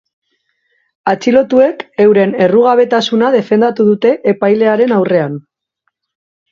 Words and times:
Atxilotuek 1.11 1.83
euren 2.07 2.33
errugabetasuna 2.47 3.31
defendatu 3.39 3.87
dute 3.93 4.17
epailearen 4.35 4.97
aurrean. 5.01 5.39